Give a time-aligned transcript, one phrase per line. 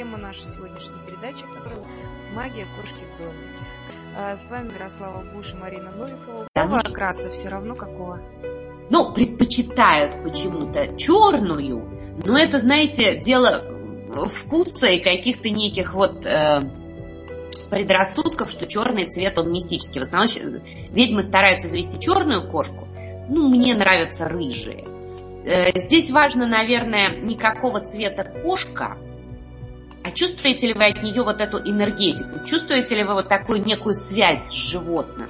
[0.00, 1.44] Тема нашей сегодняшней передачи–
[2.32, 3.54] «Магия кошки в доме».
[4.16, 6.48] А, с вами Мирослава Буш и Марина Новикова.
[6.54, 8.18] Какого окраса все равно какого?
[8.88, 13.62] Ну, предпочитают почему-то черную, но это, знаете, дело
[14.26, 16.62] вкуса и каких-то неких вот э,
[17.70, 20.00] предрассудков, что черный цвет, он мистический.
[20.00, 20.62] В основном
[20.92, 22.88] ведьмы стараются завести черную кошку,
[23.28, 24.82] ну, мне нравятся рыжие.
[25.44, 28.96] Э, здесь важно, наверное, не какого цвета кошка,
[30.02, 32.44] а чувствуете ли вы от нее вот эту энергетику?
[32.44, 35.28] Чувствуете ли вы вот такую некую связь с животным?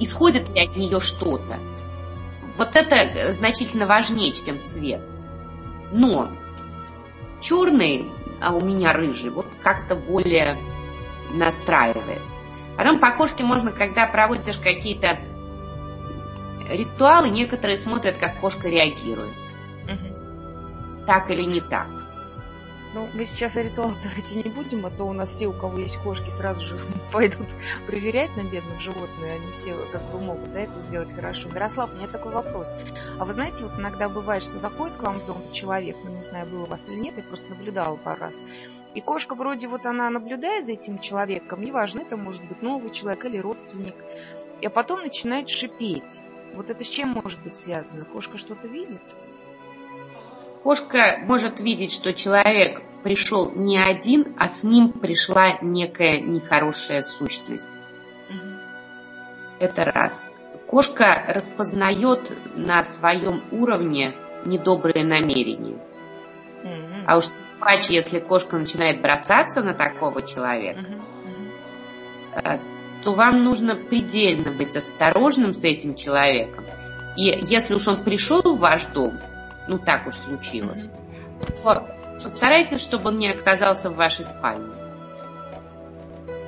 [0.00, 1.58] Исходит ли от нее что-то?
[2.56, 5.08] Вот это э, значительно важнее, чем цвет.
[5.92, 6.28] Но
[7.40, 8.10] черный,
[8.40, 10.58] а у меня рыжий, вот как-то более
[11.32, 12.22] настраивает.
[12.76, 15.20] Потом по кошке можно, когда проводишь какие-то
[16.68, 19.34] ритуалы, некоторые смотрят, как кошка реагирует.
[19.84, 21.04] Угу.
[21.06, 21.88] Так или не так.
[22.92, 25.78] Ну, мы сейчас о ритуалах давайте не будем, а то у нас все, у кого
[25.78, 26.76] есть кошки, сразу же
[27.12, 27.54] пойдут
[27.86, 29.32] проверять на бедных животных.
[29.32, 31.48] Они все как бы могут да, это сделать хорошо.
[31.48, 32.74] Мирослав, у меня такой вопрос.
[33.18, 36.20] А вы знаете, вот иногда бывает, что заходит к вам в дом человек, ну не
[36.20, 38.40] знаю, было у вас или нет, я просто наблюдала пару раз.
[38.94, 43.24] И кошка вроде вот она наблюдает за этим человеком, неважно, это может быть новый человек
[43.24, 43.94] или родственник,
[44.64, 46.18] а потом начинает шипеть.
[46.54, 48.04] Вот это с чем может быть связано?
[48.04, 49.24] Кошка что-то видит?
[50.62, 57.70] Кошка может видеть, что человек пришел не один, а с ним пришла некая нехорошая сущность.
[59.58, 60.34] Это раз.
[60.66, 65.78] Кошка распознает на своем уровне недобрые намерения.
[67.06, 67.26] А уж
[67.58, 70.84] паче, если кошка начинает бросаться на такого человека,
[72.34, 72.58] э,
[73.02, 76.64] то вам нужно предельно быть осторожным с этим человеком.
[77.16, 79.18] И если уж он пришел в ваш дом,
[79.70, 80.88] ну так уж случилось,
[81.62, 81.86] то
[82.18, 84.74] старайтесь, чтобы он не оказался в вашей спальне.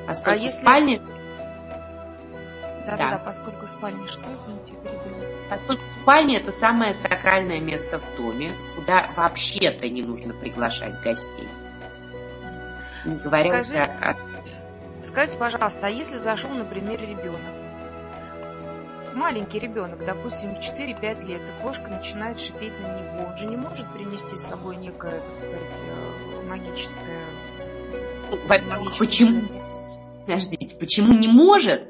[0.09, 0.59] Поскольку а если...
[0.59, 1.00] в спальне...
[2.84, 4.75] Да, да, да, поскольку в спальне что, извините,
[5.49, 11.49] Поскольку в спальне это самое сакральное место в доме, куда вообще-то не нужно приглашать гостей.
[13.04, 14.16] Не говоря скажите, о...
[15.06, 17.62] скажите, пожалуйста, а если зашел, например, ребенок?
[19.15, 23.93] Маленький ребенок, допустим, 4-5 лет, и кошка начинает шипеть на него, он же не может
[23.93, 27.27] принести с собой некое, так сказать, э, магическое...
[28.47, 29.49] Во-первых, почему?
[30.27, 31.87] Подождите, почему не может?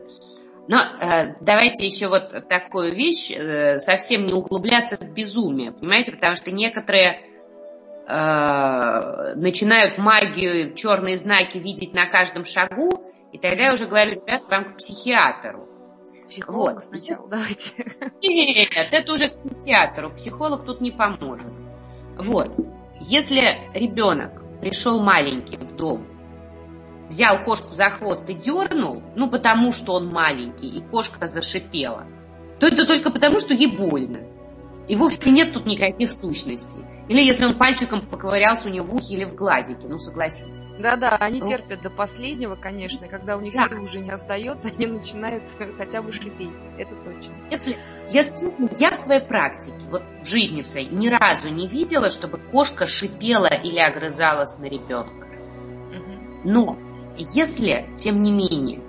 [0.68, 6.36] Но э, давайте еще вот такую вещь, э, совсем не углубляться в безумие, понимаете, потому
[6.36, 7.20] что некоторые
[8.06, 14.42] э, начинают магию, черные знаки видеть на каждом шагу, и тогда я уже говорю, ребят,
[14.48, 15.68] вам к психиатру.
[16.32, 16.84] Психолог вот.
[16.84, 17.94] сначала, давайте.
[18.22, 20.10] Нет, это уже к театру.
[20.14, 21.52] Психолог тут не поможет.
[22.18, 22.56] Вот.
[23.00, 26.06] Если ребенок пришел маленьким в дом,
[27.08, 32.06] взял кошку за хвост и дернул, ну потому что он маленький, и кошка зашипела,
[32.58, 34.20] то это только потому, что ей больно.
[34.92, 36.84] И вовсе нет тут никаких сущностей.
[37.08, 40.60] Или если он пальчиком поковырялся у него в ухе или в глазике, ну согласитесь.
[40.78, 41.48] Да-да, они ну.
[41.48, 43.70] терпят до последнего, конечно, и когда у них да.
[43.70, 45.44] сил уже не остается, они начинают
[45.78, 47.34] хотя бы шипеть, это точно.
[47.50, 47.78] Если,
[48.10, 52.36] если я в своей практике, вот в жизни в своей, ни разу не видела, чтобы
[52.36, 55.26] кошка шипела или огрызалась на ребенка.
[55.26, 56.40] Угу.
[56.44, 56.78] Но
[57.16, 58.82] если, тем не менее,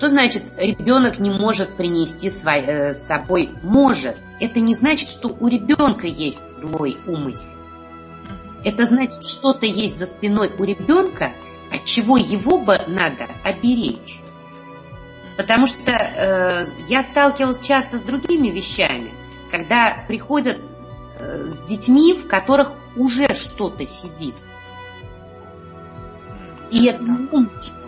[0.00, 3.50] что значит ребенок не может принести э, с собой?
[3.62, 4.16] Может.
[4.40, 7.58] Это не значит, что у ребенка есть злой умысел.
[8.64, 11.32] Это значит, что-то есть за спиной у ребенка,
[11.70, 14.22] от чего его бы надо оберечь.
[15.36, 19.12] Потому что э, я сталкивалась часто с другими вещами,
[19.50, 20.62] когда приходят
[21.18, 24.34] э, с детьми, в которых уже что-то сидит.
[26.70, 27.02] И это
[27.32, 27.79] умысел.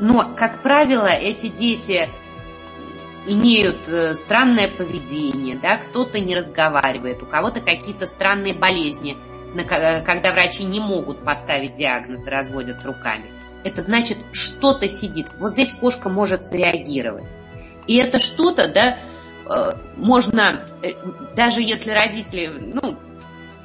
[0.00, 2.08] Но, как правило, эти дети
[3.26, 9.16] имеют э, странное поведение, да, кто-то не разговаривает, у кого-то какие-то странные болезни,
[9.54, 13.30] э, когда врачи не могут поставить диагноз, разводят руками.
[13.64, 15.28] Это значит, что-то сидит.
[15.38, 17.24] Вот здесь кошка может среагировать.
[17.86, 18.98] И это что-то, да,
[19.48, 20.66] э, можно,
[21.34, 22.98] даже если родители, ну,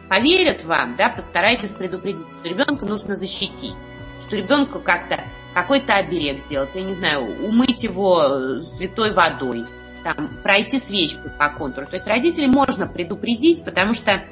[0.10, 3.76] поверят вам, да, постарайтесь предупредить, что ребенка нужно защитить,
[4.20, 5.24] что ребенку как-то
[5.54, 9.66] какой-то оберег сделать, я не знаю, умыть его святой водой,
[10.04, 11.88] там, пройти свечку по контуру.
[11.88, 14.24] То есть родителей можно предупредить, потому что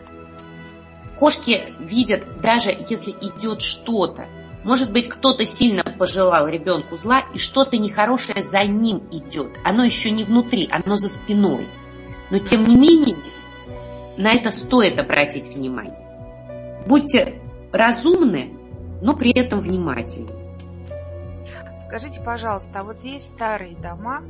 [1.17, 4.27] кошки видят, даже если идет что-то,
[4.63, 9.57] может быть, кто-то сильно пожелал ребенку зла, и что-то нехорошее за ним идет.
[9.63, 11.69] Оно еще не внутри, оно за спиной.
[12.31, 13.15] Но тем не менее,
[14.17, 16.83] на это стоит обратить внимание.
[16.85, 17.41] Будьте
[17.71, 18.56] разумны,
[19.01, 20.31] но при этом внимательны.
[21.87, 24.21] Скажите, пожалуйста, а вот есть старые дома,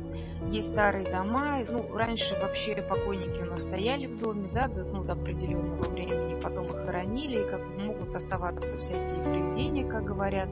[0.48, 5.02] есть старые дома, ну, раньше вообще покойники у нас стояли в доме, да, до, ну,
[5.02, 10.48] до определенного времени, потом их хоронили, и как могут оставаться всякие привидения, как говорят.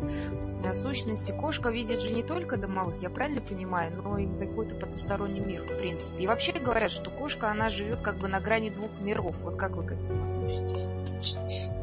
[0.64, 5.38] На сущности, кошка видит же не только домовых, я правильно понимаю, но и какой-то потусторонний
[5.38, 6.24] мир, в принципе.
[6.24, 9.36] И вообще говорят, что кошка, она живет как бы на грани двух миров.
[9.42, 11.05] Вот как вы к этому относитесь?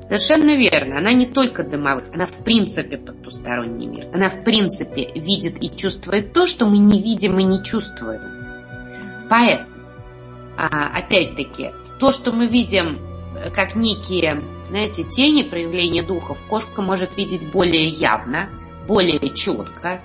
[0.03, 0.97] Совершенно верно.
[0.97, 4.07] Она не только дымовая, она в принципе потусторонний мир.
[4.13, 8.21] Она в принципе видит и чувствует то, что мы не видим и не чувствуем.
[9.29, 9.69] Поэтому,
[10.57, 12.99] а, опять-таки, то, что мы видим
[13.37, 18.49] э, как некие, знаете, тени проявления духов, кошка может видеть более явно,
[18.87, 20.01] более четко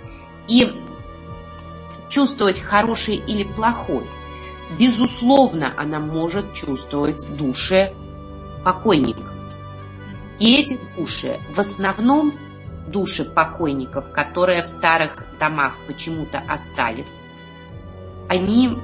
[0.46, 0.70] и
[2.08, 4.08] чувствовать хороший или плохой.
[4.78, 7.92] Безусловно, она может чувствовать души
[8.64, 9.37] покойников.
[10.38, 12.32] И эти души, в основном
[12.86, 17.22] души покойников, которые в старых домах почему-то остались,
[18.28, 18.78] они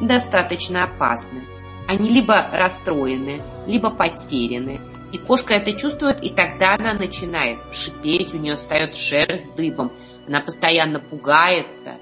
[0.00, 1.46] достаточно опасны.
[1.88, 4.80] Они либо расстроены, либо потеряны.
[5.12, 9.92] И кошка это чувствует, и тогда она начинает шипеть, у нее встает шерсть дыбом,
[10.28, 11.94] она постоянно пугается.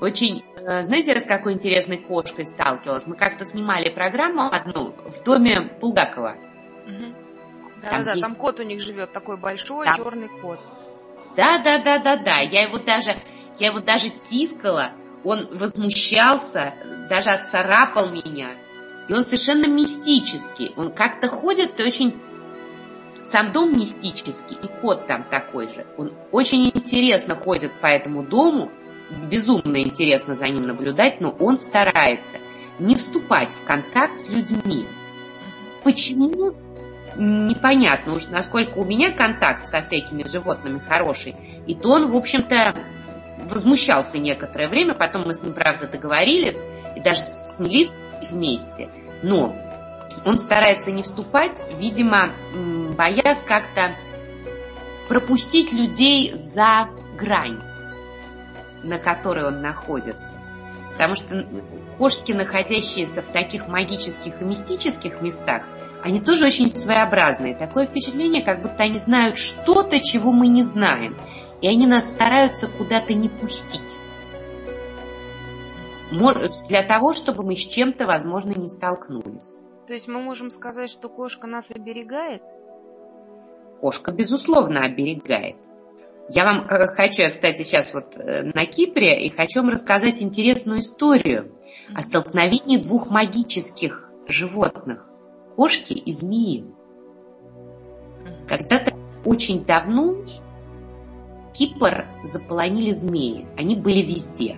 [0.00, 3.06] Очень, э, знаете, с какой интересной кошкой сталкивалась?
[3.06, 6.36] Мы как-то снимали программу одну в доме Пулгакова.
[7.86, 7.96] Угу.
[7.96, 8.22] Да, да, есть...
[8.22, 10.58] там кот у них живет, такой большой черный кот.
[11.36, 12.40] Да, да, да, да, да.
[12.40, 13.14] Я его даже,
[13.58, 14.90] я его даже тискала,
[15.24, 16.74] он возмущался,
[17.08, 18.48] даже отцарапал меня.
[19.08, 20.72] И он совершенно мистический.
[20.76, 22.20] Он как-то ходит очень...
[23.22, 25.84] Сам дом мистический, и кот там такой же.
[25.98, 28.70] Он очень интересно ходит по этому дому,
[29.28, 32.38] безумно интересно за ним наблюдать, но он старается
[32.78, 34.86] не вступать в контакт с людьми.
[35.82, 36.54] Почему?
[37.16, 41.34] Непонятно уж, насколько у меня контакт со всякими животными хороший.
[41.66, 42.74] И то он, в общем-то,
[43.48, 46.62] возмущался некоторое время, потом мы с ним, правда, договорились
[46.96, 47.92] и даже снялись
[48.30, 48.90] вместе.
[49.22, 49.54] Но
[50.24, 52.30] он старается не вступать, видимо,
[52.96, 53.96] боясь как-то
[55.08, 57.60] пропустить людей за грань,
[58.82, 60.40] на которой он находится.
[60.92, 61.46] Потому что
[61.98, 65.62] кошки, находящиеся в таких магических и мистических местах,
[66.02, 67.54] они тоже очень своеобразные.
[67.54, 71.16] Такое впечатление, как будто они знают что-то, чего мы не знаем.
[71.60, 73.98] И они нас стараются куда-то не пустить.
[76.68, 79.58] Для того, чтобы мы с чем-то, возможно, не столкнулись.
[79.86, 82.42] То есть мы можем сказать, что кошка нас оберегает?
[83.80, 85.56] Кошка, безусловно, оберегает.
[86.28, 90.22] Я вам э, хочу, я, кстати, сейчас вот э, на Кипре, и хочу вам рассказать
[90.22, 91.52] интересную историю
[91.94, 95.06] о столкновении двух магических животных–
[95.56, 96.66] кошки и змеи.
[98.48, 100.24] Когда-то очень давно
[101.52, 104.56] Кипр заполонили змеи, они были везде.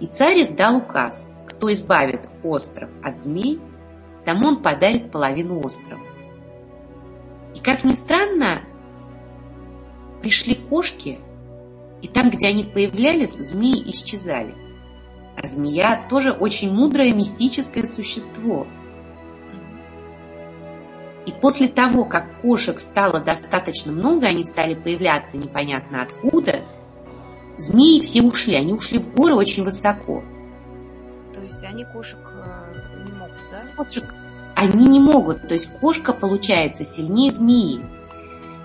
[0.00, 3.60] И царь издал указ, кто избавит остров от змей,
[4.24, 6.02] тому он подарит половину острова.
[7.54, 8.60] И как ни странно,
[10.20, 11.20] пришли кошки,
[12.02, 14.63] и там, где они появлялись, змеи исчезали.
[15.44, 18.66] А змея тоже очень мудрое мистическое существо.
[21.26, 26.60] И после того, как кошек стало достаточно много, они стали появляться непонятно откуда,
[27.58, 30.24] змеи все ушли, они ушли в горы очень высоко.
[31.34, 33.66] То есть они кошек э, не могут, да?
[33.76, 34.14] Кошек
[34.56, 35.46] они не могут.
[35.46, 37.84] То есть кошка получается сильнее змеи.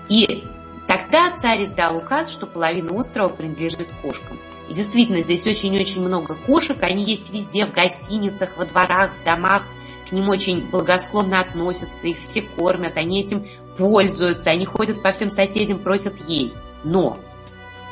[0.08, 0.44] И
[0.90, 4.40] Тогда царь издал указ, что половина острова принадлежит кошкам.
[4.68, 9.68] И действительно, здесь очень-очень много кошек, они есть везде, в гостиницах, во дворах, в домах,
[10.08, 13.46] к ним очень благосклонно относятся, их все кормят, они этим
[13.78, 16.58] пользуются, они ходят по всем соседям, просят есть.
[16.82, 17.16] Но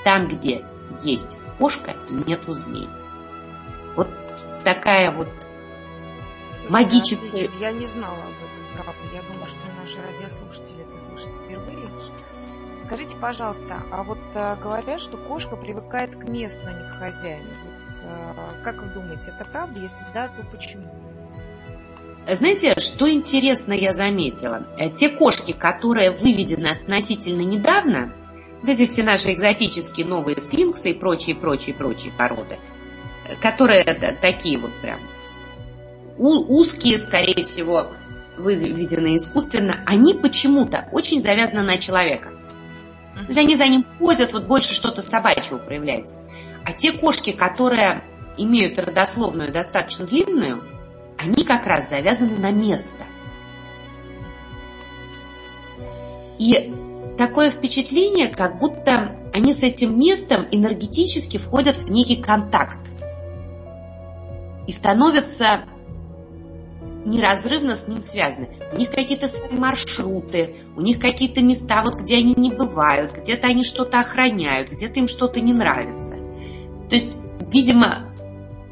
[0.02, 0.64] там, где
[1.04, 2.88] есть кошка, нету змей.
[3.94, 4.08] Вот
[4.64, 5.28] такая вот
[6.68, 7.48] магическая...
[7.60, 9.14] Я не знала об этом, правда.
[9.14, 10.67] Я думаю, что наши радиослушатели.
[12.88, 17.50] Скажите, пожалуйста, а вот а, говорят, что кошка привыкает к месту, а не к хозяину.
[18.02, 19.78] А, как вы думаете, это правда?
[19.78, 20.88] Если да, то почему?
[22.26, 24.66] знаете, что интересно я заметила?
[24.78, 28.14] Э, те кошки, которые выведены относительно недавно,
[28.62, 32.56] вот эти все наши экзотические новые сфинксы и прочие, прочие, прочие породы,
[33.28, 34.98] э, которые такие вот прям
[36.16, 37.90] узкие, скорее всего,
[38.38, 42.37] выведены искусственно, они почему-то очень завязаны на человека.
[43.28, 46.22] То они за ним ходят, вот больше что-то собачьего проявляется.
[46.64, 48.02] А те кошки, которые
[48.38, 50.64] имеют родословную достаточно длинную,
[51.18, 53.04] они как раз завязаны на место.
[56.38, 56.72] И
[57.18, 62.78] такое впечатление, как будто они с этим местом энергетически входят в некий контакт
[64.66, 65.64] и становятся
[67.08, 68.48] неразрывно с ним связаны.
[68.72, 73.48] У них какие-то свои маршруты, у них какие-то места, вот где они не бывают, где-то
[73.48, 76.16] они что-то охраняют, где-то им что-то не нравится.
[76.88, 77.16] То есть,
[77.50, 77.94] видимо,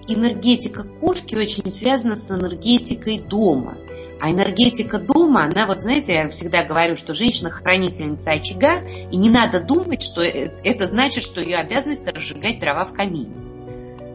[0.07, 3.79] энергетика кошки очень связана с энергетикой дома.
[4.21, 9.29] А энергетика дома, она вот, знаете, я всегда говорю, что женщина хранительница очага, и не
[9.29, 13.35] надо думать, что э, это значит, что ее обязанность разжигать дрова в камине.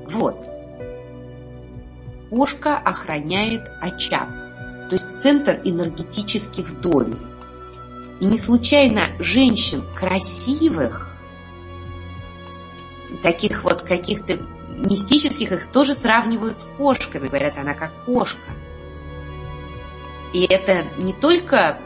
[0.10, 0.51] Вот.
[2.32, 4.30] Кошка охраняет очаг,
[4.90, 7.18] то есть центр энергетический в доме.
[8.22, 11.10] И не случайно женщин красивых,
[13.22, 14.38] таких вот каких-то
[14.70, 17.28] мистических, их тоже сравнивают с кошками.
[17.28, 18.50] Говорят, она как кошка.
[20.32, 21.80] И это не только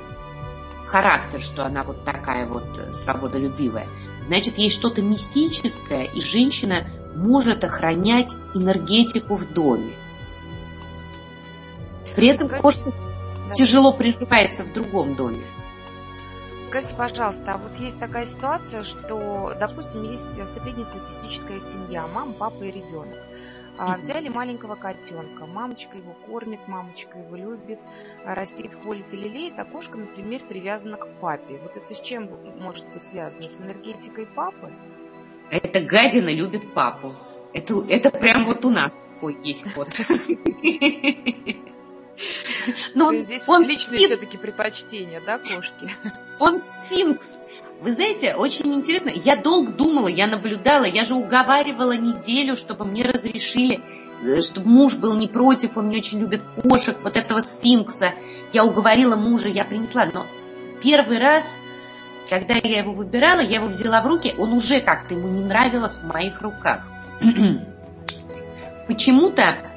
[0.86, 3.88] характер, что она вот такая вот свободолюбивая.
[4.28, 9.98] Значит, есть что-то мистическое, и женщина может охранять энергетику в доме.
[12.16, 12.94] При этом кошка
[13.54, 15.46] тяжело приживается в другом доме.
[16.68, 22.72] Скажите, пожалуйста, а вот есть такая ситуация, что, допустим, есть среднестатистическая семья, мама, папа и
[22.72, 23.18] ребенок.
[23.78, 27.80] А, взяли маленького котенка, мамочка его кормит, мамочка его любит,
[28.24, 31.60] растит, холит и лелеет, а кошка, например, привязана к папе.
[31.62, 33.42] Вот это с чем может быть связано?
[33.42, 34.74] С энергетикой папы?
[35.52, 37.14] Эта гадина любит папу.
[37.54, 39.90] Это, это прям вот у нас такой есть кот.
[42.94, 45.92] Но он, здесь он личные все-таки предпочтения, да, кошки?
[46.40, 47.46] Он сфинкс.
[47.82, 49.10] Вы знаете, очень интересно.
[49.14, 53.82] Я долго думала, я наблюдала, я же уговаривала неделю, чтобы мне разрешили,
[54.24, 58.14] э, чтобы муж был не против, он не очень любит кошек, вот этого сфинкса.
[58.54, 60.06] Я уговорила мужа, я принесла.
[60.06, 60.26] Но
[60.82, 61.60] первый раз,
[62.30, 65.98] когда я его выбирала, я его взяла в руки, он уже как-то ему не нравилось
[65.98, 66.82] в моих руках.
[68.88, 69.75] Почему-то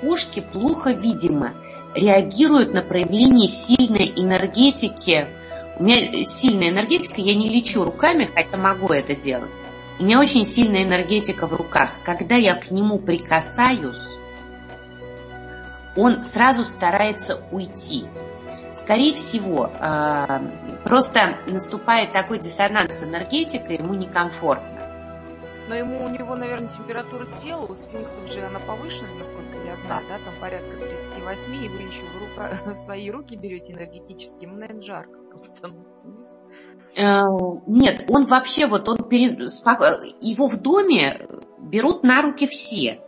[0.00, 1.54] кошки плохо, видимо,
[1.94, 5.28] реагируют на проявление сильной энергетики.
[5.78, 9.60] У меня сильная энергетика, я не лечу руками, хотя могу это делать.
[9.98, 11.90] У меня очень сильная энергетика в руках.
[12.04, 14.18] Когда я к нему прикасаюсь,
[15.96, 18.04] он сразу старается уйти.
[18.72, 24.79] Скорее всего, э, просто наступает такой диссонанс с энергетикой, ему некомфортно
[25.70, 30.04] но ему у него, наверное, температура тела, у сфинксов же она повышена, насколько я знаю,
[30.08, 34.56] да, там порядка 38, и вы еще в, рука, в свои руки берете энергетически, ему,
[34.56, 35.70] наверное, жарко просто.
[36.96, 37.22] Э,
[37.68, 39.38] нет, он вообще вот, он перед,
[40.20, 41.28] его в доме
[41.60, 43.00] берут на руки все.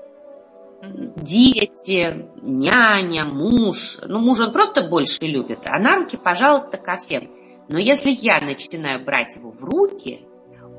[1.17, 3.99] Дети, няня, муж.
[4.07, 7.29] Ну, муж он просто больше любит, а на руки, пожалуйста, ко всем.
[7.69, 10.29] Но если я начинаю брать его в руки,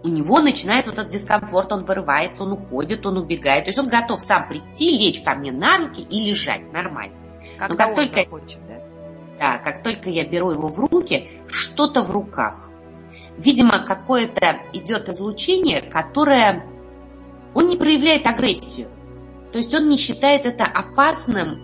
[0.03, 3.65] у него начинается вот этот дискомфорт, он вырывается, он уходит, он убегает.
[3.65, 7.15] То есть он готов сам прийти, лечь ко мне на руки и лежать нормально.
[7.57, 8.83] Когда Но как только, захочет, да?
[9.39, 12.69] Да, как только я беру его в руки, что-то в руках.
[13.37, 16.69] Видимо, какое-то идет излучение, которое...
[17.55, 18.89] Он не проявляет агрессию.
[19.51, 21.63] То есть он не считает это опасным,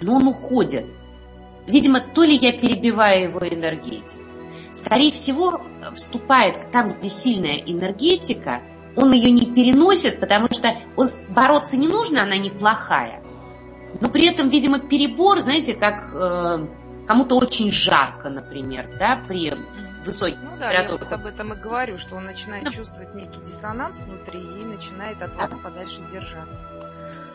[0.00, 0.86] но он уходит.
[1.66, 4.24] Видимо, то ли я перебиваю его энергетику,
[4.72, 5.60] скорее всего,
[5.94, 8.62] вступает там, где сильная энергетика,
[8.96, 13.22] он ее не переносит, потому что он, бороться не нужно, она неплохая.
[14.00, 16.66] Но при этом, видимо, перебор, знаете, как э,
[17.06, 19.54] кому-то очень жарко, например, да, при
[20.04, 24.00] высоких ну, да, я вот об этом и говорю, что он начинает чувствовать некий диссонанс
[24.00, 26.66] внутри и начинает от вас подальше держаться.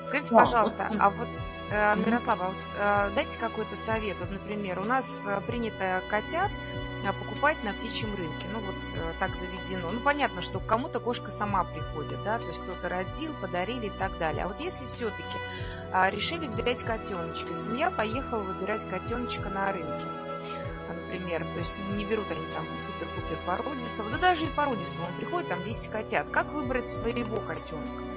[0.06, 0.98] Скажите, да, пожалуйста, вот...
[1.00, 1.27] а вот
[1.69, 4.21] Мирослава, вот, э, дайте какой-то совет.
[4.21, 6.50] Вот, например, у нас э, принято котят
[7.19, 8.47] покупать на птичьем рынке.
[8.51, 8.75] Ну, вот
[9.19, 9.89] так заведено.
[9.91, 14.17] Ну, понятно, что кому-то кошка сама приходит, да, то есть кто-то родил, подарили и так
[14.17, 14.45] далее.
[14.45, 15.38] А вот если все-таки
[16.09, 20.05] решили взять котеночка, семья поехала выбирать котеночка на рынке,
[21.07, 25.50] например, то есть не берут они там супер-пупер породистого, да даже и породистого, он приходит,
[25.50, 26.29] там 10 котят.
[26.29, 28.16] Как выбрать своего котенка?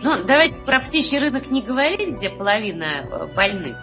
[0.00, 3.76] Ну, давайте про птичий рынок не говорить, где половина э, больных.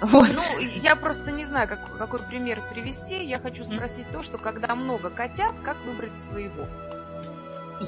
[0.00, 0.28] Вот.
[0.28, 3.22] Ну, я просто не знаю, как, какой пример привести.
[3.22, 6.66] Я хочу спросить то, что когда много котят, как выбрать своего?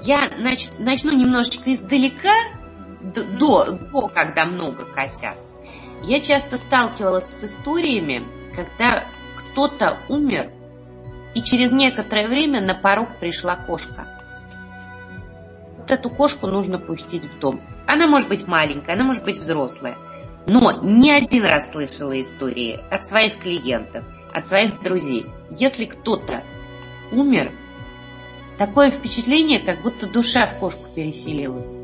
[0.02, 2.34] Я нач, начну немножечко издалека,
[3.00, 5.36] до, до, до когда много котят.
[6.02, 9.04] Я часто сталкивалась с историями, когда
[9.36, 10.50] кто-то умер,
[11.34, 14.18] и через некоторое время на порог пришла кошка.
[15.82, 17.60] Вот эту кошку нужно пустить в дом.
[17.88, 19.98] Она может быть маленькая, она может быть взрослая.
[20.46, 25.26] Но не один раз слышала истории от своих клиентов, от своих друзей.
[25.50, 26.44] Если кто-то
[27.10, 27.50] умер,
[28.58, 31.76] такое впечатление, как будто душа в кошку переселилась.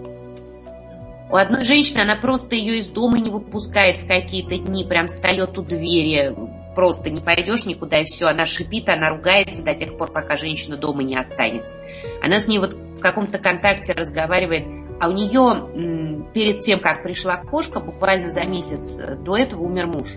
[1.30, 5.58] У одной женщины она просто ее из дома не выпускает в какие-то дни, прям встает
[5.58, 6.34] у двери,
[6.74, 10.78] просто не пойдешь никуда, и все, она шипит, она ругается до тех пор, пока женщина
[10.78, 11.78] дома не останется.
[12.22, 14.66] Она с ней вот в каком-то контакте разговаривает,
[15.00, 20.08] а у нее перед тем, как пришла кошка, буквально за месяц до этого умер муж.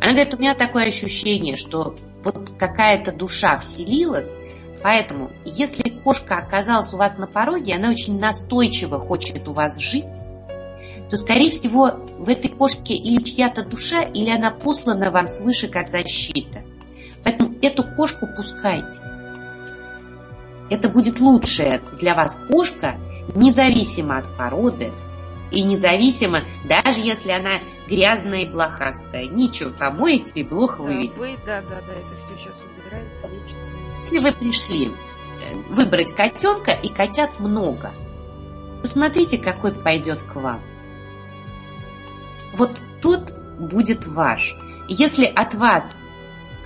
[0.00, 1.94] Она говорит, у меня такое ощущение, что
[2.24, 4.36] вот какая-то душа вселилась,
[4.86, 10.28] Поэтому, если кошка оказалась у вас на пороге, она очень настойчиво хочет у вас жить,
[11.10, 11.90] то, скорее всего,
[12.20, 16.60] в этой кошке или чья-то душа, или она послана вам свыше как защита.
[17.24, 19.02] Поэтому эту кошку пускайте.
[20.70, 22.94] Это будет лучшая для вас кошка,
[23.34, 24.92] независимо от породы,
[25.50, 27.52] и независимо, даже если она
[27.88, 29.26] грязная и блохастая.
[29.26, 31.10] Ничего, помоете и плохо вы
[31.44, 33.70] Да, да, да, это все сейчас убирается, лечится.
[34.00, 37.92] Если вы пришли э, выбрать котенка, и котят много,
[38.82, 40.62] посмотрите, какой пойдет к вам.
[42.54, 44.56] Вот тот будет ваш.
[44.88, 46.02] Если от вас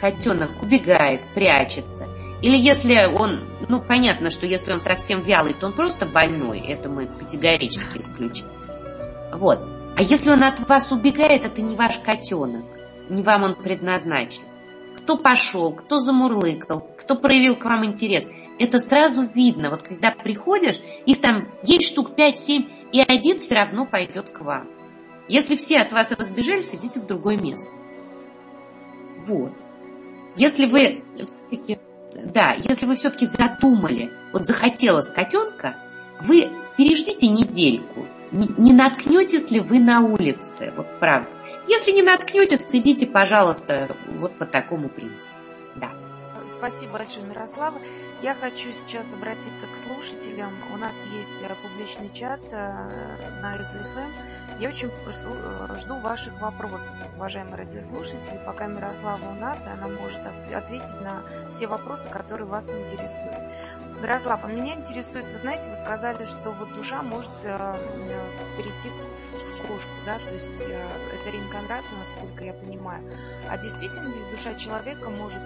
[0.01, 2.09] котенок убегает, прячется,
[2.43, 6.89] или если он, ну понятно, что если он совсем вялый, то он просто больной, это
[6.89, 8.47] мы категорически исключим.
[9.41, 9.65] Вот.
[9.97, 12.65] А если он от вас убегает, это не ваш котенок,
[13.09, 14.45] не вам он предназначен
[14.97, 18.31] кто пошел, кто замурлыкал, кто проявил к вам интерес.
[18.59, 19.71] Это сразу видно.
[19.71, 24.69] Вот когда приходишь, их там есть штук 5-7, и один все равно пойдет к вам.
[25.29, 27.73] Если все от вас разбежались, идите в другое место.
[29.27, 29.53] Вот.
[30.37, 31.03] Если вы
[32.25, 35.77] да, если вы все-таки задумали, вот захотелось котенка,
[36.23, 41.31] вы переждите недельку, не наткнетесь ли вы на улице, вот правда.
[41.67, 45.37] Если не наткнетесь, следите, пожалуйста, вот по такому принципу.
[45.77, 45.91] Да.
[46.49, 47.81] Спасибо большое, Мирослава.
[48.23, 50.53] Я хочу сейчас обратиться к слушателям.
[50.75, 54.59] У нас есть э, публичный чат э, на СФМ.
[54.61, 58.39] Я очень э, жду ваших вопросов, уважаемые радиослушатели.
[58.45, 63.39] Пока Мирослава у нас, она может ответить на все вопросы, которые вас интересуют.
[64.03, 70.19] Мирослава, меня интересует, вы знаете, вы сказали, что вот душа может перейти в кошку, да,
[70.19, 73.03] то есть это реинкарнация, насколько я понимаю.
[73.49, 75.43] А действительно ли душа человека может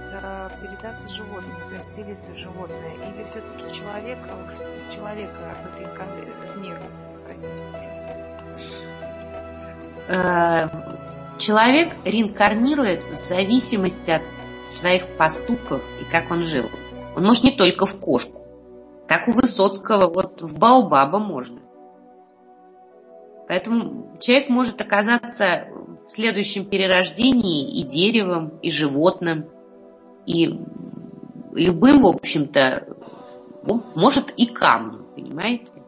[0.61, 2.64] передаться животному, то есть селиться в животное?
[2.67, 5.57] Животное, или все-таки человек, в человека
[6.53, 6.81] в мир,
[7.23, 7.65] простите,
[10.09, 10.69] э,
[11.37, 14.23] Человек реинкарнирует в зависимости от
[14.69, 16.71] своих поступков и как он жил.
[17.17, 18.41] Он может не только в кошку.
[19.09, 21.61] Как у Высоцкого, вот в Баобаба можно.
[23.49, 29.51] Поэтому человек может оказаться в следующем перерождении и деревом, и животным,
[30.27, 30.49] и
[31.55, 32.87] любым, в общем-то,
[33.67, 35.83] ну, может и камнем, понимаете?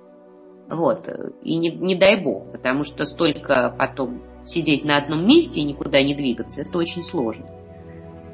[0.69, 1.09] Вот.
[1.43, 6.03] И не, не дай бог, потому что столько потом сидеть на одном месте и никуда
[6.03, 7.47] не двигаться, это очень сложно.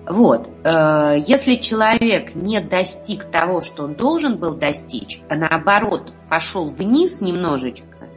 [0.09, 0.49] Вот.
[0.65, 7.21] Э, если человек не достиг того, что он должен был достичь, а наоборот пошел вниз
[7.21, 8.09] немножечко,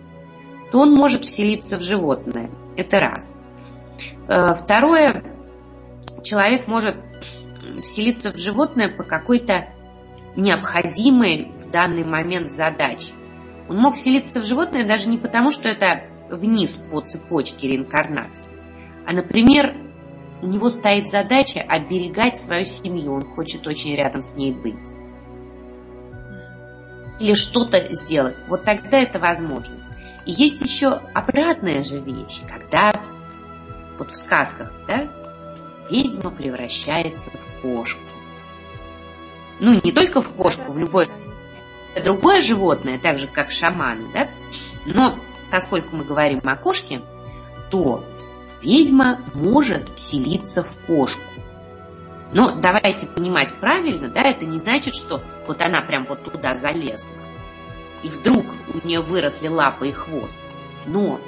[0.71, 2.49] то он может вселиться в животное.
[2.75, 3.45] Это раз.
[4.28, 5.23] Э, второе,
[6.23, 6.95] человек может
[7.82, 9.67] вселиться в животное по какой-то
[10.36, 13.13] необходимой в данный момент задаче.
[13.69, 18.63] Он мог вселиться в животное даже не потому, что это вниз по цепочке реинкарнации,
[19.08, 19.75] а, например,
[20.41, 24.97] у него стоит задача оберегать свою семью, он хочет очень рядом с ней быть.
[27.19, 28.41] Или что-то сделать.
[28.47, 29.89] Вот тогда это возможно.
[30.25, 32.93] И есть еще обратная же вещь, когда
[33.97, 35.08] вот в сказках, да,
[35.89, 38.02] ведьма превращается в кошку.
[39.60, 41.10] Ну, не только в кошку, в любое
[42.04, 44.30] другое животное, так же, как шаманы, да?
[44.86, 45.15] Но,
[45.52, 47.02] поскольку мы говорим о кошке,
[47.71, 48.04] то
[48.62, 51.24] ведьма может вселиться в кошку.
[52.34, 57.17] Но давайте понимать правильно, да, это не значит, что вот она прям вот туда залезла.
[58.04, 60.38] И вдруг у нее выросли лапы и хвост.
[60.86, 61.19] Но,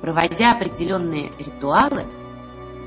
[0.00, 2.06] проводя определенные ритуалы,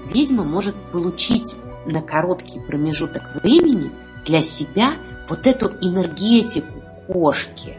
[0.06, 3.92] ведьма может получить на короткий промежуток времени
[4.26, 4.94] для себя
[5.30, 7.78] вот эту энергетику кошки,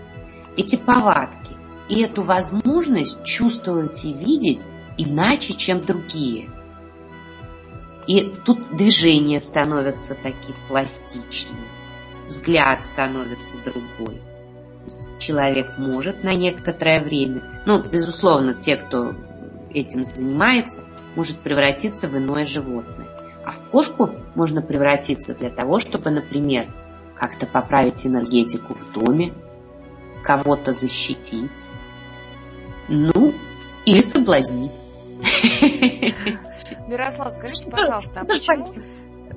[0.56, 1.54] эти повадки
[1.88, 4.64] и эту возможность чувствовать и видеть
[4.98, 6.50] иначе, чем другие.
[8.06, 11.68] И тут движения становятся такие пластичные,
[12.26, 14.20] взгляд становится другой.
[15.18, 19.14] Человек может на некоторое время, ну, безусловно, те, кто
[19.72, 20.85] этим занимается,
[21.16, 23.08] может превратиться в иное животное.
[23.44, 26.66] А в кошку можно превратиться для того, чтобы, например,
[27.14, 29.32] как-то поправить энергетику в доме,
[30.22, 31.68] кого-то защитить,
[32.88, 33.32] ну,
[33.84, 34.84] или соблазнить.
[36.88, 38.66] Мирослав, скажите, пожалуйста, а почему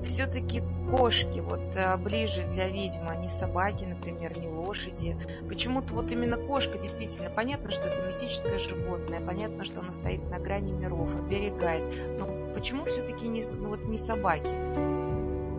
[0.03, 5.17] все-таки кошки вот э, ближе для ведьмы, а не собаки, например, не лошади?
[5.47, 10.38] Почему-то вот именно кошка действительно, понятно, что это мистическое животное, понятно, что оно стоит на
[10.38, 11.83] грани миров, оберегает,
[12.19, 14.49] но почему все-таки не, ну, вот не собаки?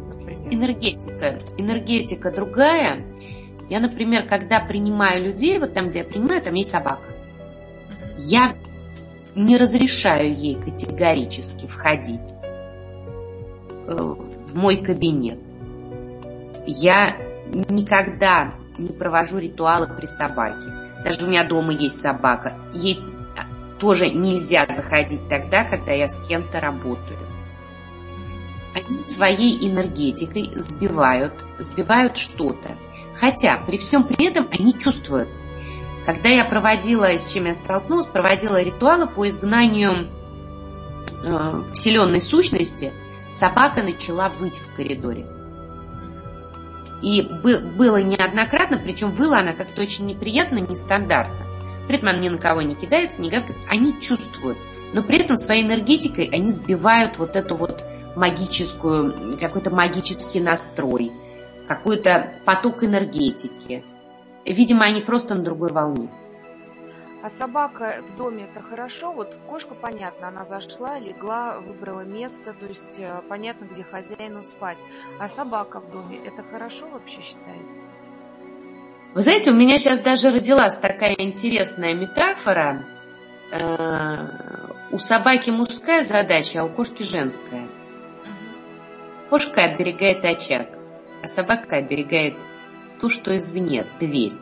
[0.09, 0.55] Например?
[0.55, 1.39] Энергетика.
[1.59, 3.05] Энергетика другая.
[3.69, 7.09] Я, например, когда принимаю людей, вот там, где я принимаю, там есть собака.
[8.17, 8.55] Я
[9.35, 12.37] не разрешаю ей категорически входить
[13.87, 14.15] э,
[14.51, 15.39] в мой кабинет.
[16.67, 17.17] Я
[17.69, 20.67] никогда не провожу ритуалы при собаке.
[21.05, 22.55] Даже у меня дома есть собака.
[22.75, 23.01] Ей
[23.79, 27.19] тоже нельзя заходить тогда, когда я с кем-то работаю.
[28.75, 32.77] Они своей энергетикой сбивают, сбивают что-то.
[33.15, 35.29] Хотя при всем при этом они чувствуют.
[36.07, 40.09] Когда я проводила, с чем я столкнулась, проводила ритуалы по изгнанию
[41.23, 42.93] э, вселенной сущности,
[43.31, 45.27] собака начала выть в коридоре.
[47.03, 51.47] И было неоднократно, причем выла она как-то очень неприятно, нестандартно.
[51.87, 53.59] При этом она ни на кого не кидается, не гавкает.
[53.69, 54.59] Они чувствуют,
[54.93, 57.85] но при этом своей энергетикой они сбивают вот эту вот
[58.17, 61.11] магическую, какой-то магический настрой,
[61.67, 63.85] какой-то поток энергетики.
[64.45, 66.11] Видимо, они просто на другой волне.
[67.23, 69.13] А собака в доме это хорошо?
[69.13, 74.79] Вот кошка, понятно, она зашла, легла, выбрала место, то есть э, понятно, где хозяину спать.
[75.19, 77.91] А собака в доме это хорошо вообще считается?
[79.13, 82.87] Вы знаете, у меня сейчас даже родилась такая интересная метафора.
[83.53, 87.69] Э, у собаки мужская задача, а у кошки женская.
[89.29, 90.69] Кошка оберегает очаг,
[91.23, 92.39] а собака оберегает
[92.99, 94.33] то, что извне, дверь.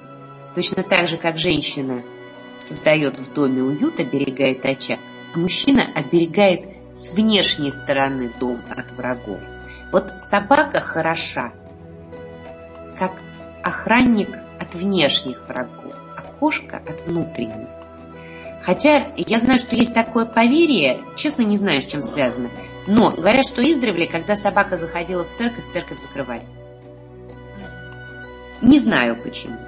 [0.54, 2.04] Точно так же, как женщина–
[2.58, 4.98] создает в доме уют, оберегает очаг,
[5.34, 9.42] а мужчина оберегает с внешней стороны дом от врагов.
[9.92, 11.52] Вот собака хороша,
[12.98, 13.22] как
[13.62, 17.68] охранник от внешних врагов, а кошка от внутренних.
[18.60, 22.50] Хотя я знаю, что есть такое поверье, честно не знаю, с чем связано,
[22.86, 26.42] но говорят, что издревле, когда собака заходила в церковь, церковь закрывали.
[28.60, 29.58] Не знаю почему.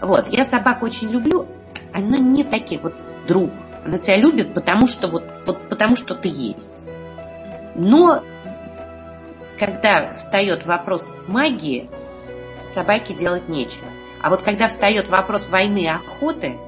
[0.00, 1.48] Вот, я собак очень люблю,
[1.98, 2.94] она не такие вот
[3.26, 3.50] друг.
[3.84, 6.88] Она тебя любит, потому что вот, вот потому что ты есть.
[7.74, 8.22] Но
[9.58, 11.88] когда встает вопрос магии,
[12.68, 13.86] собаке делать нечего.
[14.22, 16.58] А вот когда встает вопрос войны и охоты,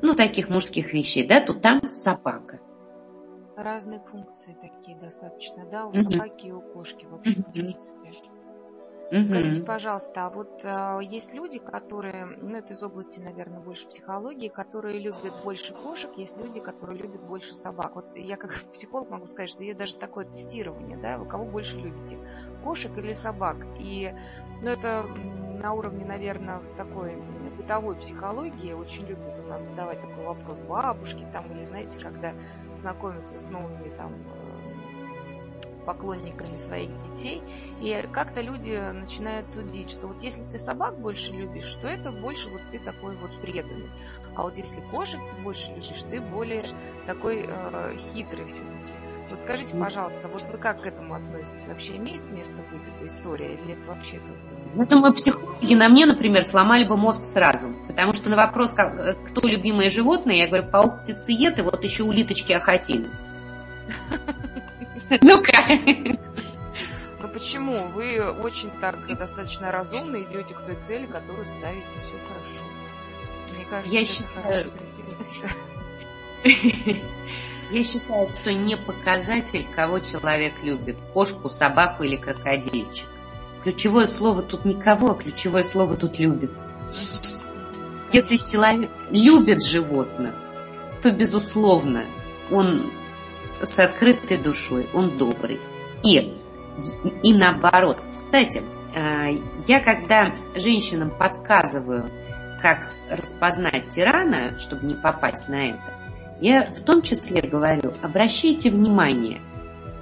[0.00, 2.60] ну, таких мужских вещей, да, то там собака.
[3.56, 8.10] Разные функции такие достаточно, да, у собаки и у кошки, в общем, в принципе.
[9.10, 14.48] Скажите, пожалуйста, а вот а, есть люди, которые, ну это из области, наверное, больше психологии,
[14.48, 17.94] которые любят больше кошек, есть люди, которые любят больше собак.
[17.94, 21.78] Вот я как психолог могу сказать, что есть даже такое тестирование, да, вы кого больше
[21.78, 22.18] любите,
[22.62, 23.56] кошек или собак.
[23.78, 24.14] И,
[24.62, 27.16] ну это на уровне, наверное, такой
[27.56, 32.34] бытовой психологии очень любят у нас задавать такой вопрос бабушки там, или знаете, когда
[32.74, 34.14] знакомятся с новыми там
[35.84, 37.42] поклонниками своих детей.
[37.80, 42.50] И как-то люди начинают судить, что вот если ты собак больше любишь, то это больше
[42.50, 43.90] вот ты такой вот преданный.
[44.34, 46.62] А вот если кошек ты больше любишь, ты более
[47.06, 48.94] такой э, хитрый все-таки.
[49.28, 51.66] Вот скажите, пожалуйста, вот вы как к этому относитесь?
[51.66, 55.88] Вообще имеет место быть эта история или это вообще как ну, это мы психологи на
[55.88, 57.72] мне, например, сломали бы мозг сразу.
[57.86, 61.84] Потому что на вопрос, как, э, кто любимое животное, я говорю, паук птицеед и вот
[61.84, 63.08] еще улиточки ахатин.
[65.22, 65.52] Ну-ка.
[67.20, 67.76] Ну почему?
[67.88, 71.86] Вы очень так достаточно разумно идете к той цели, которую ставите.
[71.88, 72.64] Все хорошо.
[73.54, 74.72] Мне кажется, я считаю...
[77.70, 81.00] Я считаю, что не показатель, кого человек любит.
[81.14, 83.08] Кошку, собаку или крокодильчик.
[83.62, 86.52] Ключевое слово тут никого, а ключевое слово тут любит.
[88.12, 90.34] Если человек любит животных,
[91.00, 92.04] то, безусловно,
[92.50, 92.92] он
[93.62, 95.60] с открытой душой, он добрый.
[96.02, 96.36] И,
[97.22, 97.98] и наоборот.
[98.16, 98.62] Кстати,
[98.94, 102.10] э, я когда женщинам подсказываю,
[102.60, 105.94] как распознать тирана, чтобы не попасть на это,
[106.40, 109.40] я в том числе говорю, обращайте внимание,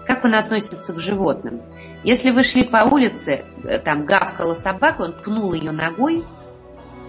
[0.06, 1.62] как он относится к животным.
[2.04, 6.24] Если вы шли по улице, э, там гавкала собака, он пнул ее ногой,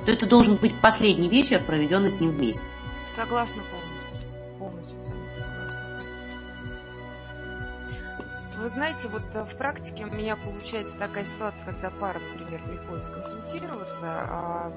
[0.06, 2.67] то это должен быть последний вечер, проведенный с ним вместе.
[3.15, 3.92] Согласна полностью.
[8.63, 13.10] Вы знаете, вот э, в практике у меня получается такая ситуация, когда пара, например, приходит
[13.10, 14.71] консультироваться, а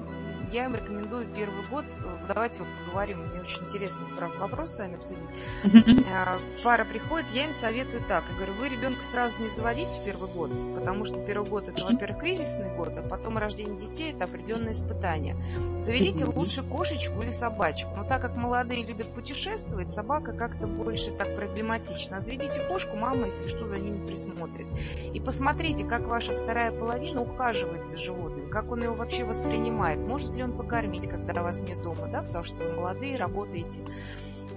[0.51, 4.79] я им рекомендую первый год, э, давайте вот поговорим, мне очень интересно правда, вопрос с
[4.79, 6.05] вами обсудить.
[6.11, 10.03] А, пара приходит, я им советую так, я говорю, вы ребенка сразу не заводите в
[10.03, 14.25] первый год, потому что первый год это, во-первых, кризисный год, а потом рождение детей это
[14.25, 15.37] определенное испытание.
[15.79, 21.35] Заведите лучше кошечку или собачку, но так как молодые любят путешествовать, собака как-то больше так
[21.37, 22.19] проблематична.
[22.19, 24.67] Заведите кошку, мама, если что, за ними присмотрит.
[25.13, 30.33] И посмотрите, как ваша вторая половина ухаживает за животным, как он его вообще воспринимает, может
[30.35, 33.81] ли он покормить, когда вас нет дома, да, потому что вы молодые, работаете.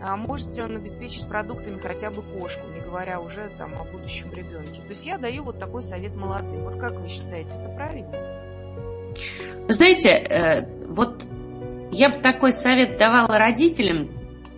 [0.03, 4.33] А может ли он обеспечить продуктами хотя бы кошку, не говоря уже там о будущем
[4.33, 4.81] ребенке.
[4.83, 6.65] То есть я даю вот такой совет молодым.
[6.65, 8.11] Вот как вы считаете, это правильно?
[9.67, 11.23] Вы знаете, э, вот
[11.93, 14.09] я бы такой совет давала родителям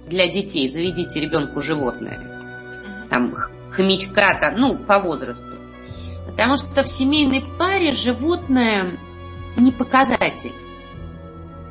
[0.06, 0.68] для детей.
[0.68, 3.06] Заведите ребенку животное.
[3.10, 3.34] Там
[3.72, 5.54] хомячка, там, ну, по возрасту.
[6.26, 8.98] Потому что в семейной паре животное
[9.56, 10.54] не показатель.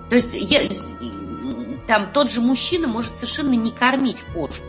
[0.10, 0.60] То есть я,
[1.88, 4.66] там тот же мужчина может совершенно не кормить кошку.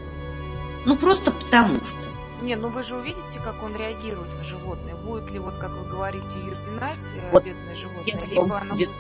[0.84, 2.12] Ну, просто потому что.
[2.42, 4.96] Не, ну вы же увидите, как он реагирует на животное.
[4.96, 8.68] Будет ли, вот как вы говорите, ее пинать, э, вот, бедное животное, если либо он
[8.68, 8.90] будет...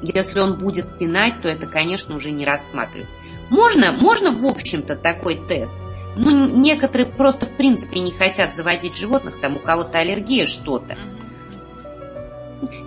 [0.00, 3.10] Если он будет пинать, то это, конечно, уже не рассматривать.
[3.50, 5.76] Можно, можно в общем-то, такой тест.
[6.16, 10.96] Ну, некоторые просто, в принципе, не хотят заводить животных, там у кого-то аллергия, что-то.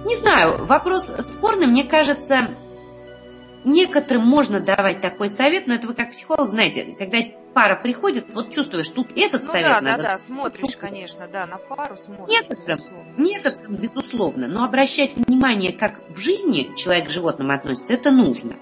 [0.06, 2.48] Не знаю, вопрос спорный, мне кажется,
[3.64, 7.20] некоторым можно давать такой совет, но это вы как психолог знаете, когда
[7.54, 10.04] пара приходит, вот чувствуешь, тут этот ну, совет да, надо...
[10.04, 13.14] Да, да, смотришь, конечно, да, на пару смотришь, некоторым, безусловно.
[13.18, 18.56] Некоторым, безусловно, но обращать внимание, как в жизни человек к животным относится, это нужно.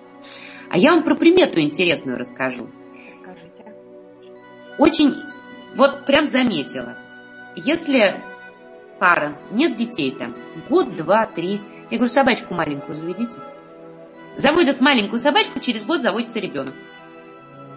[0.70, 2.70] А я вам про примету интересную расскажу.
[4.78, 5.13] Очень,
[5.76, 6.96] вот прям заметила.
[7.56, 8.13] Если
[9.00, 10.36] пара, нет детей там,
[10.70, 11.62] год, два, три.
[11.90, 13.38] Я говорю, собачку маленькую заведите.
[14.36, 16.76] Заводят маленькую собачку, через год заводится ребенок.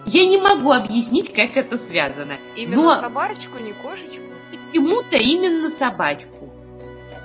[0.07, 2.35] Я не могу объяснить, как это связано.
[2.57, 4.25] Именно но собачку, не кошечку?
[4.51, 6.51] Почему-то именно собачку.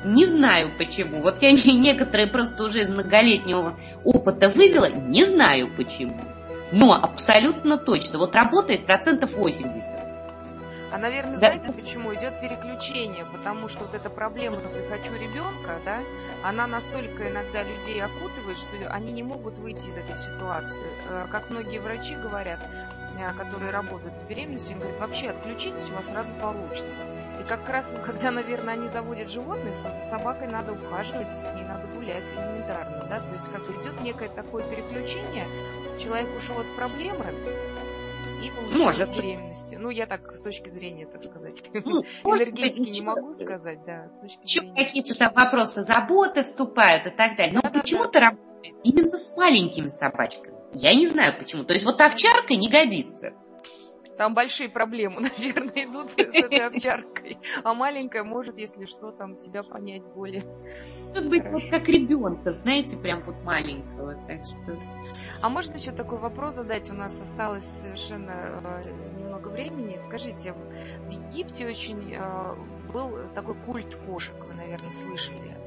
[0.06, 1.22] Не знаю почему.
[1.22, 6.22] Вот я некоторые просто уже из многолетнего опыта вывела, не знаю почему.
[6.72, 8.20] Но абсолютно точно.
[8.20, 10.16] Вот работает процентов 80.
[10.96, 12.14] А, наверное, знаете, почему?
[12.14, 14.58] Идет переключение, потому что вот эта проблема
[14.90, 16.00] «хочу ребенка», да,
[16.42, 20.86] она настолько иногда людей окутывает, что они не могут выйти из этой ситуации.
[21.10, 22.60] Э, как многие врачи говорят,
[23.20, 27.02] э, которые работают с беременностью, они говорят, вообще отключитесь, у вас сразу получится.
[27.42, 31.88] И как раз, когда, наверное, они заводят животных, за собакой надо ухаживать, с ней надо
[31.88, 35.46] гулять элементарно, да, то есть как бы идет некое такое переключение,
[36.00, 37.26] человек ушел от проблемы,
[38.42, 39.10] и Может.
[39.10, 39.76] беременности.
[39.76, 44.08] Ну, я так с точки зрения, так сказать, ну, энергетики не могу сказать, да.
[44.10, 44.76] С точки Еще зрения...
[44.76, 47.54] какие-то там вопросы заботы вступают и так далее.
[47.54, 48.20] Но да, почему-то да.
[48.32, 50.56] работает именно с маленькими собачками.
[50.74, 51.64] Я не знаю почему.
[51.64, 53.34] То есть вот овчарка не годится.
[54.18, 57.38] Там большие проблемы, наверное, идут с этой овчаркой.
[57.64, 60.44] А маленькая может, если что, там тебя понять более.
[61.14, 64.80] Тут быть вот как ребенка, знаете, прям вот маленького, так что.
[65.42, 66.90] А можно еще такой вопрос задать?
[66.90, 69.98] У нас осталось совершенно э, немного времени.
[69.98, 72.56] Скажите, в Египте очень э,
[72.92, 75.58] был такой культ кошек, вы, наверное, слышали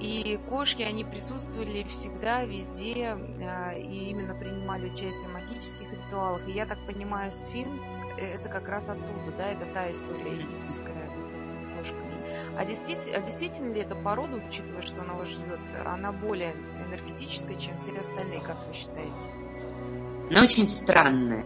[0.00, 6.46] И кошки, они присутствовали всегда, везде, а, и именно принимали участие в магических ритуалах.
[6.46, 11.10] И я так понимаю, сфинкс э, это как раз оттуда, да, это та история египетская
[11.26, 12.10] с кошками.
[12.58, 16.54] А действительно, а действительно ли эта порода, учитывая, что она вас живет, она более
[16.86, 19.30] энергетическая, чем все остальные, как вы считаете?
[20.30, 21.44] Она очень странная.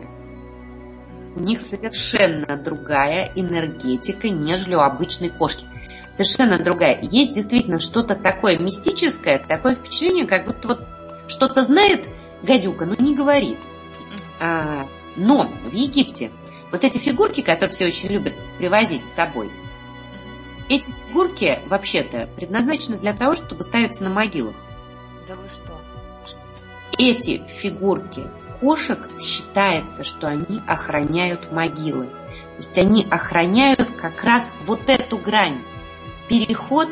[1.36, 5.64] У них совершенно другая энергетика, нежели у обычной кошки
[6.10, 6.98] совершенно другая.
[7.00, 10.80] Есть действительно что-то такое мистическое, такое впечатление, как будто вот
[11.28, 12.08] что-то знает
[12.42, 13.58] гадюка, но не говорит.
[14.38, 16.30] А, но в Египте
[16.70, 19.50] вот эти фигурки, которые все очень любят привозить с собой,
[20.68, 24.54] эти фигурки вообще-то предназначены для того, чтобы ставиться на могилах.
[25.26, 25.80] Да вы что?
[26.98, 28.24] Эти фигурки
[28.60, 32.06] кошек считается, что они охраняют могилы.
[32.06, 35.62] То есть они охраняют как раз вот эту грань.
[36.30, 36.88] Переход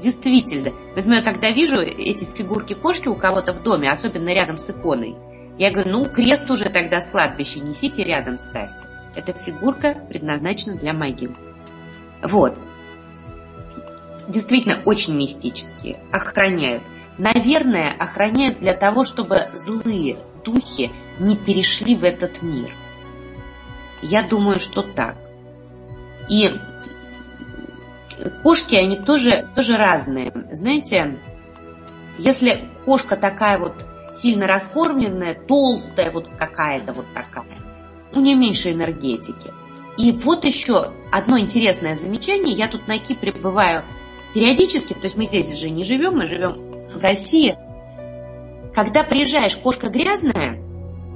[0.00, 0.72] действительно.
[0.96, 5.14] Например, когда вижу эти фигурки кошки у кого-то в доме, особенно рядом с иконой,
[5.56, 8.88] я говорю, ну, крест уже тогда с кладбища несите рядом ставьте.
[9.14, 11.32] Эта фигурка предназначена для могил.
[12.24, 12.58] Вот.
[14.26, 16.00] Действительно, очень мистические.
[16.12, 16.82] Охраняют.
[17.18, 22.76] Наверное, охраняют для того, чтобы злые духи не перешли в этот мир.
[24.02, 25.16] Я думаю, что так.
[26.28, 26.50] И
[28.42, 30.32] кошки, они тоже, тоже разные.
[30.50, 31.18] Знаете,
[32.18, 37.46] если кошка такая вот сильно раскормленная, толстая, вот какая-то вот такая,
[38.14, 39.50] у нее меньше энергетики.
[39.98, 42.54] И вот еще одно интересное замечание.
[42.54, 43.82] Я тут на Кипре бываю
[44.34, 46.52] периодически, то есть мы здесь же не живем, мы живем
[46.94, 47.56] в России.
[48.74, 50.62] Когда приезжаешь, кошка грязная,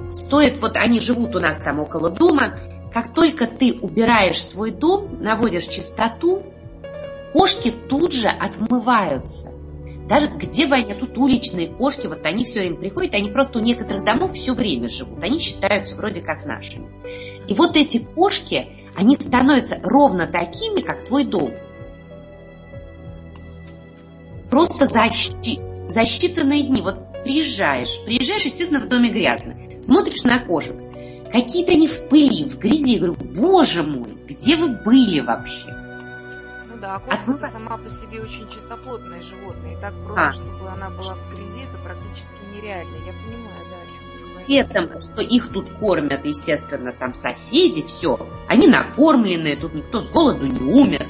[0.09, 2.57] стоит, вот они живут у нас там около дома,
[2.91, 6.43] как только ты убираешь свой дом, наводишь чистоту,
[7.33, 9.51] кошки тут же отмываются.
[10.07, 13.61] Даже где бы они, тут уличные кошки, вот они все время приходят, они просто у
[13.61, 16.89] некоторых домов все время живут, они считаются вроде как нашими.
[17.47, 18.67] И вот эти кошки,
[18.97, 21.53] они становятся ровно такими, как твой дом.
[24.49, 25.05] Просто за,
[25.87, 26.81] за считанные дни.
[26.81, 30.75] Вот приезжаешь, приезжаешь, естественно, в доме грязно, смотришь на кошек,
[31.31, 32.95] какие-то они в пыли, в грязи.
[32.95, 35.80] Я говорю, боже мой, где вы были вообще?
[36.91, 39.77] Да, а кошка сама по себе очень чистоплотное животное.
[39.77, 40.33] И так просто, а.
[40.33, 42.95] чтобы она была в грязи, это практически нереально.
[42.97, 44.45] Я понимаю, да, о чем.
[44.45, 48.19] При этом, что их тут кормят, естественно, там соседи, все.
[48.47, 51.05] Они накормленные, тут никто с голоду не умер.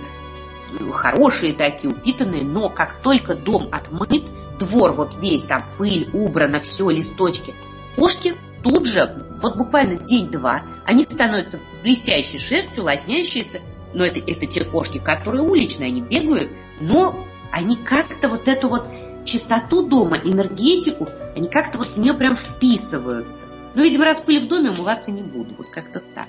[0.91, 4.23] Хорошие такие, упитанные, но как только дом отмыт,
[4.57, 7.53] двор вот весь, там пыль убрана, все, листочки,
[7.95, 13.61] кошки тут же, вот буквально день-два, они становятся с блестящей шерстью, лоснящиеся,
[13.93, 18.85] но это, это те кошки, которые уличные, они бегают, но они как-то вот эту вот
[19.25, 23.47] чистоту дома, энергетику, они как-то вот в нее прям вписываются.
[23.75, 25.55] Ну, видимо, раз пыль в доме, умываться не буду.
[25.55, 26.27] Вот как-то так.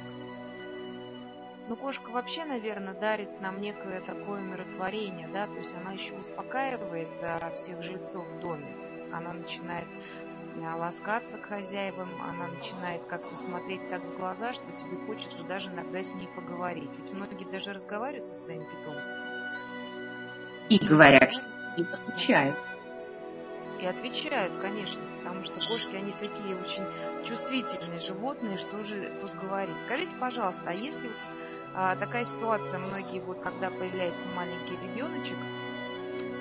[1.69, 7.09] Ну, кошка вообще, наверное, дарит нам некое такое умиротворение, да, то есть она еще успокаивает
[7.57, 8.77] всех жильцов в доме.
[9.13, 9.87] Она начинает
[10.57, 16.03] ласкаться к хозяевам, она начинает как-то смотреть так в глаза, что тебе хочется даже иногда
[16.03, 16.91] с ней поговорить.
[16.99, 19.33] Ведь многие даже разговаривают со своими питомцами.
[20.69, 22.57] И говорят, что и отвечают.
[23.81, 26.85] И отвечают, конечно, потому что кошки, они такие очень
[27.25, 29.81] чувствительные животные, что уже тут говорить.
[29.81, 31.39] Скажите, пожалуйста, а если вот
[31.75, 35.37] а, такая ситуация, многие вот, когда появляется маленький ребеночек,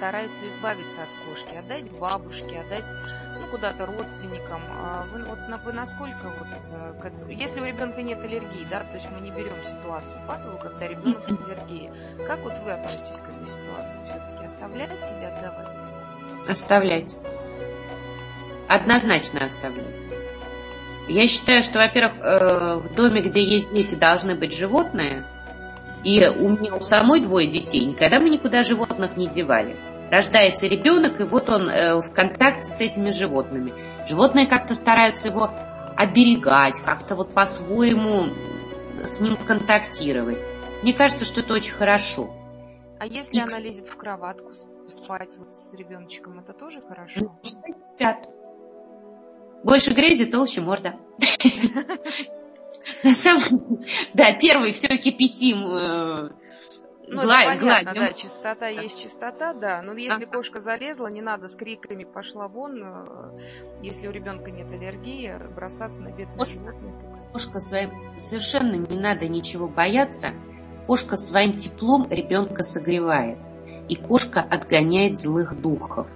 [0.02, 2.92] стараются избавиться от кошки, отдать бабушке, отдать
[3.40, 4.60] ну, куда-то родственникам.
[4.72, 9.08] А вы, вот, вы насколько вот, э, если у ребенка нет аллергии, да, то есть
[9.12, 11.92] мы не берем ситуацию патовую, когда ребенок с аллергией,
[12.26, 14.04] как вот вы относитесь к этой ситуации?
[14.06, 15.78] Все-таки оставлять или отдавать?
[16.50, 17.16] Оставлять.
[18.68, 20.04] Однозначно оставлять.
[21.10, 25.28] Я считаю, что, во-первых, э, в доме, где есть дети, должны быть животные.
[26.04, 27.86] И у меня у самой двое детей.
[27.86, 29.78] Никогда мы никуда животных не девали
[30.12, 33.74] рождается ребенок, и вот он э, в контакте с этими животными.
[34.08, 35.50] Животные как-то стараются его
[35.98, 38.34] оберегать, как-то вот по-своему
[39.04, 40.44] с ним контактировать.
[40.84, 42.34] Мне кажется, что это очень хорошо.
[43.00, 43.40] А если и...
[43.40, 44.52] она лезет в кроватку
[44.88, 47.22] спать вот с ребеночком, это тоже хорошо?
[47.22, 48.28] Ну, спят.
[49.64, 50.96] Больше грязи, толще морда.
[53.04, 53.80] На самом
[54.14, 56.30] да, первый все кипятим э,
[57.12, 58.02] ну, Гла- это понятно, гладим.
[58.08, 59.82] да, чистота есть чистота, да.
[59.82, 60.38] Но если ага.
[60.38, 62.82] кошка залезла, не надо с криками пошла вон.
[62.82, 63.40] Э,
[63.84, 66.96] если у ребенка нет аллергии, бросаться на бедных животных.
[67.34, 70.30] Кошка своим совершенно не надо ничего бояться.
[70.88, 73.38] Кошка своим теплом ребенка согревает.
[73.90, 76.08] И кошка отгоняет злых духов.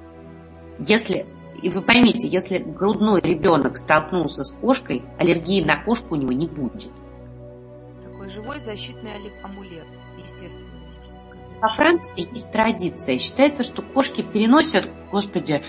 [0.80, 1.26] Если
[1.62, 6.48] и вы поймите, если грудной ребенок столкнулся с кошкой, аллергии на кошку у него не
[6.48, 6.92] будет.
[8.02, 9.12] Такой живой защитный
[9.44, 9.88] амулет,
[10.24, 10.75] естественно.
[11.62, 13.18] Во Франции есть традиция.
[13.18, 15.64] Считается, что кошки переносят, господи,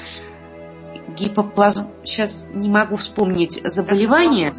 [1.16, 1.88] гипоплазм...
[2.02, 4.54] Сейчас не могу вспомнить заболевание.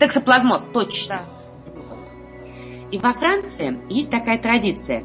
[0.00, 1.20] Тексоплазмоз, точно.
[1.24, 1.34] Да.
[2.90, 5.04] И во Франции есть такая традиция.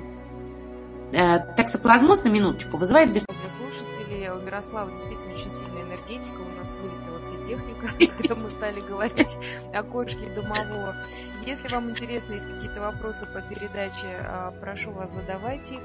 [1.14, 3.50] Э, тексоплазмоз, на минуточку, вызывает беспокойство.
[3.58, 6.42] Слушатели, Мирослава действительно очень сильная энергетика.
[6.42, 9.38] У нас вылетела вся техника, когда мы стали говорить
[9.74, 10.96] о кошке домового.
[11.46, 15.82] Если вам интересно, есть какие-то вопросы по передаче, а, прошу вас задавайте их.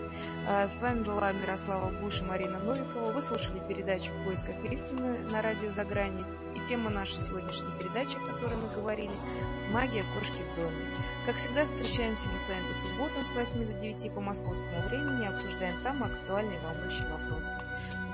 [0.47, 3.12] А, с вами была Мирослава Буш и Марина Новикова.
[3.12, 6.25] Вы слушали передачу «В поисках истины» на радио «За грани».
[6.55, 9.12] И тема нашей сегодняшней передачи, о которой мы говорили–
[9.71, 10.95] «Магия кошки в доме».
[11.27, 15.25] Как всегда, встречаемся мы с вами по субботам с 8 до 9 по московскому времени
[15.25, 17.59] и обсуждаем самые актуальные волнующие вопросы.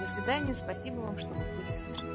[0.01, 2.09] До свидания, спасибо вам, что вы были с нами.